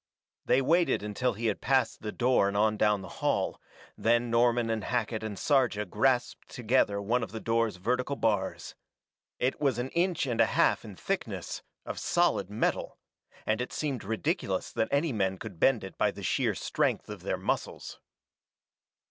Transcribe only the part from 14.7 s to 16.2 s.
that any men could bend it by